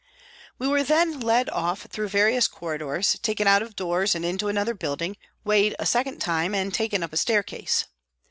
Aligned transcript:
We 0.57 0.67
were 0.67 0.81
then 0.81 1.19
led 1.19 1.47
off 1.51 1.81
through 1.83 2.07
various 2.07 2.47
corridors, 2.47 3.19
taken 3.19 3.45
out 3.45 3.61
of 3.61 3.75
doors 3.75 4.15
and 4.15 4.25
into 4.25 4.47
another 4.47 4.73
building, 4.73 5.15
weighed 5.43 5.75
a 5.77 5.85
second 5.85 6.17
time, 6.17 6.55
and 6.55 6.73
taken 6.73 7.03
up 7.03 7.13
a 7.13 7.17
staircase. 7.17 7.85